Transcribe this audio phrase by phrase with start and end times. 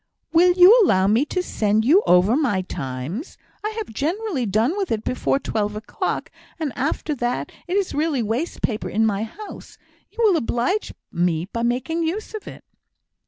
[0.33, 3.37] "Will you allow me to send you over my Times?
[3.63, 8.23] I have generally done with it before twelve o'clock, and after that it is really
[8.23, 9.77] waste paper in my house.
[10.09, 12.63] You will oblige me by making use of it."